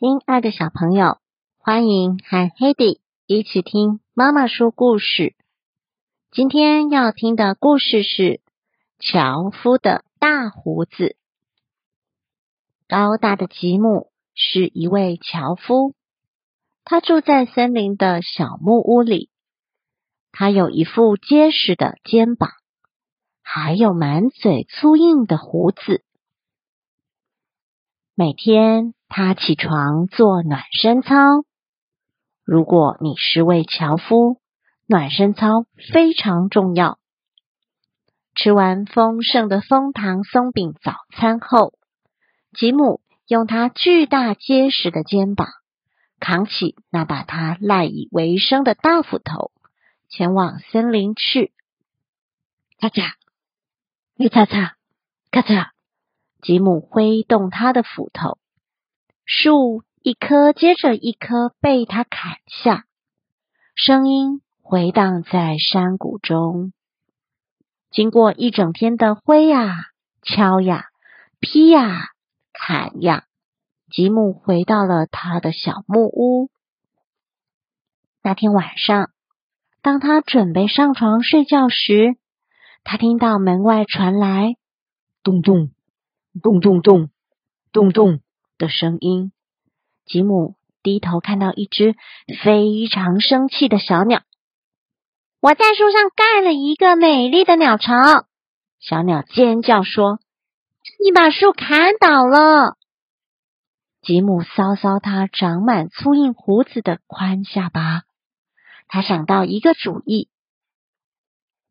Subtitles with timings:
[0.00, 1.18] 亲爱的小朋友，
[1.58, 5.34] 欢迎和 Hedy 一起听妈妈说故事。
[6.30, 8.40] 今天要听的故事是
[9.00, 11.16] 樵夫的大胡子。
[12.86, 15.96] 高大的吉姆是一位樵夫，
[16.84, 19.30] 他住在森林的小木屋里。
[20.30, 22.52] 他有一副结实的肩膀，
[23.42, 26.04] 还有满嘴粗硬的胡子。
[28.18, 28.94] 每天。
[29.10, 31.14] 他起床做暖身操。
[32.44, 34.40] 如果你是位樵夫，
[34.86, 36.98] 暖身操非常重要。
[38.34, 41.74] 吃完丰盛的枫糖松饼早餐后，
[42.52, 45.46] 吉姆用他巨大结实的肩膀
[46.18, 49.52] 扛起那把他赖以为生的大斧头，
[50.08, 51.52] 前往森林去。
[52.80, 53.12] 咔嚓，
[54.16, 54.72] 一嚓嚓，
[55.30, 55.68] 咔嚓，
[56.40, 58.38] 吉姆挥动他的斧头。
[59.24, 62.84] 树一棵接着一棵被他砍下，
[63.74, 66.72] 声音回荡在山谷中。
[67.90, 69.76] 经过一整天的挥呀、
[70.22, 70.86] 敲呀、
[71.40, 72.10] 劈呀、
[72.52, 73.24] 砍呀，
[73.90, 76.50] 吉姆回到了他的小木屋。
[78.22, 79.10] 那天晚上，
[79.80, 82.16] 当他准备上床睡觉时，
[82.84, 84.56] 他听到门外传来
[85.22, 85.70] 咚咚
[86.40, 87.10] 咚咚咚
[87.72, 88.20] 咚咚。
[88.60, 89.30] 的声音，
[90.04, 91.94] 吉姆低头看到一只
[92.42, 94.22] 非常生气的小鸟。
[95.40, 97.94] 我在树上盖了一个美丽的鸟巢。
[98.80, 100.18] 小鸟尖叫说
[101.04, 102.76] ：“你把树砍倒了。”
[104.02, 108.02] 吉姆搔搔他长满粗硬胡子的宽下巴，
[108.88, 110.28] 他想到一个主意。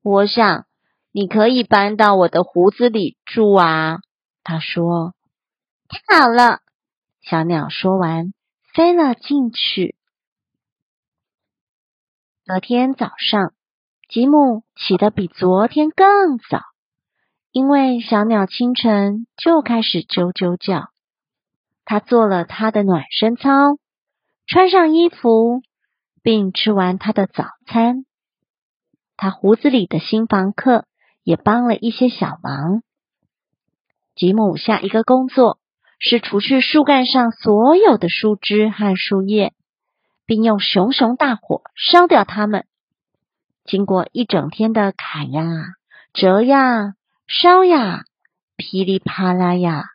[0.03, 0.67] 我想
[1.11, 4.00] 你可以搬到我的胡子里住啊，
[4.47, 5.13] 他说。
[5.89, 6.61] 太好了。
[7.19, 8.31] 小鸟说完，
[8.73, 9.97] 飞了进去。
[12.45, 13.51] 隔天早上，
[14.07, 16.61] 吉姆起得比昨天更早，
[17.51, 20.91] 因为小鸟清晨就开始啾啾叫。
[21.83, 23.77] 他做了他的暖身操，
[24.45, 25.61] 穿上衣服，
[26.23, 28.05] 并吃完他的早餐。
[29.17, 30.85] 他胡子里的新房客
[31.23, 32.81] 也帮了一些小忙。
[34.17, 35.59] 吉姆下一个工作。
[36.00, 39.53] 是除去树干上所有的树枝和树叶，
[40.28, 42.67] 并用熊熊大火烧掉它们。
[43.66, 45.44] 经过一整天的砍呀、
[46.13, 46.94] 折呀、
[47.25, 48.03] 烧呀，
[48.57, 49.85] 噼里啪啦呀，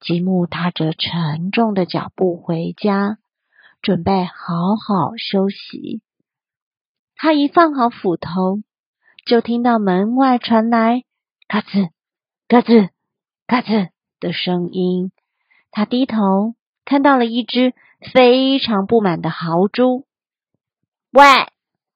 [0.00, 3.18] 吉姆踏着沉重的脚步回家，
[3.82, 6.00] 准备好好休息。
[7.16, 8.60] 他一放好斧头，
[9.26, 11.04] 就听到门外传来
[11.46, 11.90] 嘎吱、
[12.48, 12.88] 嘎吱、
[13.46, 13.90] 嘎吱
[14.20, 15.12] 的声音。
[15.70, 17.74] 他低头看到了一只
[18.12, 20.06] 非常不满的豪猪。
[21.10, 21.24] 喂，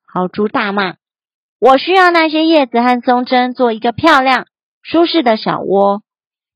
[0.07, 0.97] 豪猪大骂
[1.61, 4.47] ：“我需要那些叶子和松针做一个漂亮、
[4.83, 6.03] 舒适的小窝，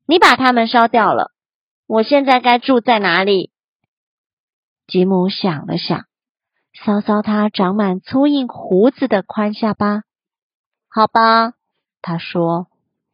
[0.06, 1.32] 你把它们烧掉了。
[1.86, 3.50] 我现在该住在哪里？”
[4.88, 6.06] 吉姆想了想，
[6.74, 10.03] 搔搔他长满粗硬胡子的宽下巴。
[10.88, 11.54] 好吧，
[12.00, 12.66] 他说：“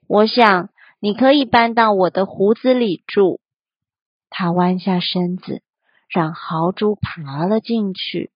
[0.08, 0.70] 我想
[1.00, 3.41] 你可以搬到我的胡子里住。”
[4.31, 5.62] 他弯下身子，
[6.09, 8.31] 让豪猪爬了进去。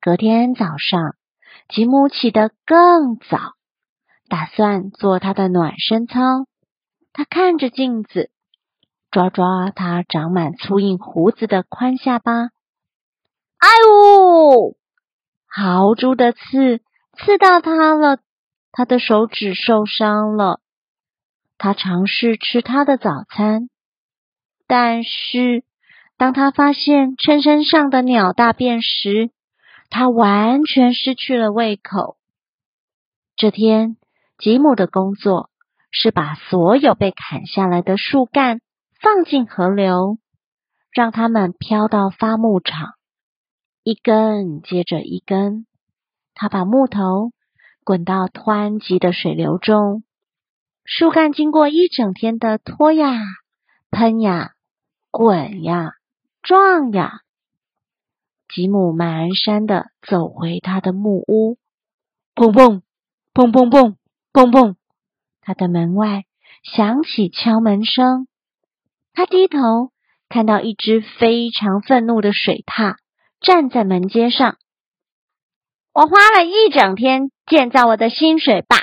[0.00, 1.16] 隔天早上，
[1.68, 3.54] 吉姆起得更早，
[4.28, 6.46] 打算做他的暖身操。
[7.12, 8.30] 他看着镜子，
[9.10, 12.50] 抓抓他长满粗硬胡子的宽下巴。
[13.58, 14.76] 哎呜！
[15.46, 16.78] 豪猪的刺
[17.16, 18.18] 刺到他了，
[18.70, 20.60] 他的手指受伤了。
[21.58, 23.68] 他尝试吃他的早餐。
[24.66, 25.64] 但是，
[26.16, 29.30] 当他发现衬衫上的鸟大便时，
[29.90, 32.16] 他完全失去了胃口。
[33.36, 33.96] 这天，
[34.38, 35.50] 吉姆的工作
[35.90, 38.60] 是把所有被砍下来的树干
[39.00, 40.18] 放进河流，
[40.92, 42.94] 让它们飘到发木场，
[43.84, 45.66] 一根接着一根。
[46.34, 47.30] 他把木头
[47.84, 50.02] 滚到湍急的水流中，
[50.90, 53.20] 树干经过一整天的拖呀、
[53.90, 54.52] 喷呀。
[55.10, 55.92] 滚呀，
[56.42, 57.20] 撞呀！
[58.48, 61.58] 吉姆蹒跚的走回他的木屋，
[62.34, 62.82] 砰砰
[63.34, 63.96] 砰砰砰
[64.32, 64.76] 砰砰，
[65.42, 66.24] 他的门外
[66.62, 68.26] 响起敲门声。
[69.12, 69.92] 他低头
[70.30, 72.96] 看到一只非常愤怒的水獭
[73.40, 74.56] 站在门阶上。
[75.92, 78.76] 我花了一整天建造我的新水坝，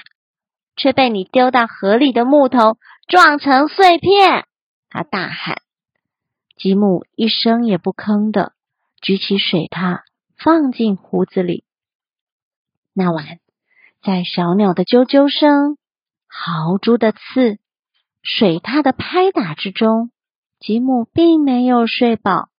[0.76, 2.78] 却被你丢到河里的木头
[3.08, 4.46] 撞成碎片！
[4.90, 5.62] 他大喊。
[6.58, 8.54] 吉姆一声也不吭的
[9.02, 10.02] 举起水獭，
[10.38, 11.64] 放进壶子里。
[12.94, 13.40] 那晚，
[14.02, 15.78] 在小鸟的啾啾声、
[16.28, 17.60] 豪猪的刺、
[18.22, 20.12] 水獭的拍打之中，
[20.60, 22.50] 吉姆并没有睡饱。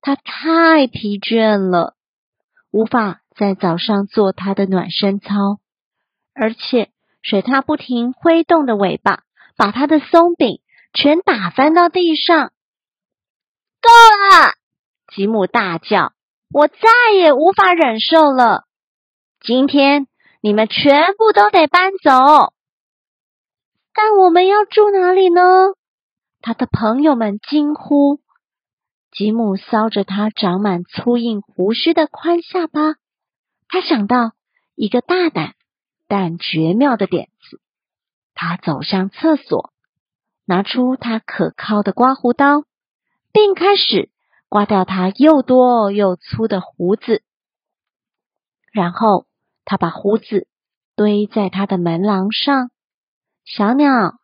[0.00, 1.94] 他太疲倦了，
[2.70, 5.60] 无法在早上做他的暖身操，
[6.34, 6.90] 而且
[7.22, 9.22] 水獭不停挥动的尾巴，
[9.56, 10.60] 把他的松饼
[10.92, 12.52] 全打翻到地上。
[13.80, 14.54] 够了！
[15.14, 16.12] 吉姆大叫
[16.52, 16.76] ：“我再
[17.14, 18.64] 也无法忍受了！
[19.40, 20.06] 今天
[20.40, 22.52] 你们全部都得搬走。
[23.92, 25.42] 但我们要住哪里呢？”
[26.42, 28.20] 他的朋友们惊呼。
[29.10, 32.94] 吉姆搔着他长满粗硬胡须的宽下巴，
[33.68, 34.32] 他想到
[34.74, 35.54] 一个大胆
[36.10, 37.60] 但绝妙的点子。
[38.34, 39.72] 他走向厕所，
[40.44, 42.64] 拿出他可靠的刮胡刀，
[43.32, 44.10] 并开始
[44.48, 47.22] 刮掉他又多又粗的胡子。
[48.72, 49.26] 然后
[49.64, 50.48] 他把胡子
[50.96, 52.70] 堆在他的门廊上。
[53.44, 54.18] 小鸟、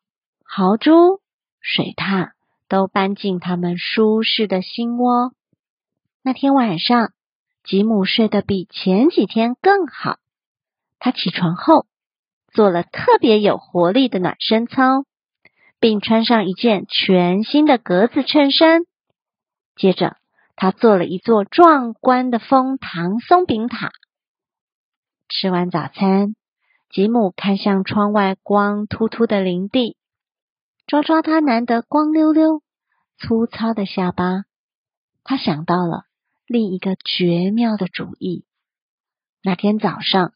[0.44, 1.22] 豪猪、
[1.60, 2.32] 水獭。
[2.68, 5.32] 都搬进他们舒适的新窝。
[6.22, 7.12] 那天晚上，
[7.62, 10.18] 吉姆睡得比前几天更好。
[10.98, 11.86] 他起床后
[12.52, 15.04] 做了特别有活力的暖身操，
[15.78, 18.82] 并穿上一件全新的格子衬衫。
[19.76, 20.16] 接着，
[20.56, 23.90] 他做了一座壮观的枫糖松饼塔。
[25.28, 26.34] 吃完早餐，
[26.88, 29.96] 吉姆看向窗外光秃秃的林地。
[30.86, 32.62] 抓抓他难得光溜溜、
[33.18, 34.44] 粗糙的下巴，
[35.24, 36.04] 他想到了
[36.46, 38.44] 另一个绝妙的主意。
[39.42, 40.32] 那天早上，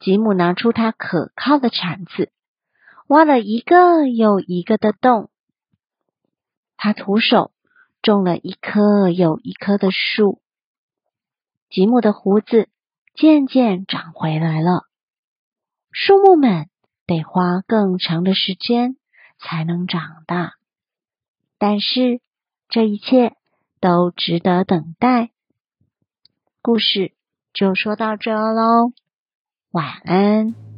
[0.00, 2.32] 吉姆拿出他可靠的铲子，
[3.06, 5.30] 挖了一个又一个的洞。
[6.76, 7.52] 他徒手
[8.02, 10.42] 种了一棵又一棵的树。
[11.68, 12.68] 吉姆的胡子
[13.14, 14.88] 渐渐长回来了。
[15.92, 16.68] 树木们
[17.06, 18.96] 得花更长的时间。
[19.42, 20.56] 才能长大，
[21.56, 22.20] 但是
[22.68, 23.38] 这一切
[23.80, 25.30] 都值得等待。
[26.60, 27.14] 故事
[27.54, 28.92] 就说到这喽，
[29.72, 30.69] 晚安。